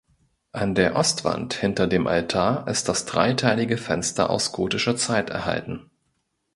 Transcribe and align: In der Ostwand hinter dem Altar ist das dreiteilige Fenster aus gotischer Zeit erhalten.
In 0.53 0.73
der 0.73 0.95
Ostwand 0.95 1.53
hinter 1.53 1.85
dem 1.85 2.07
Altar 2.07 2.67
ist 2.67 2.89
das 2.89 3.05
dreiteilige 3.05 3.77
Fenster 3.77 4.31
aus 4.31 4.51
gotischer 4.51 4.95
Zeit 4.97 5.29
erhalten. 5.29 5.91